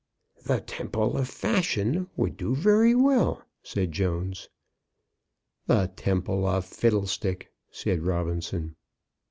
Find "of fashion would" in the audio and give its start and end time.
1.15-2.35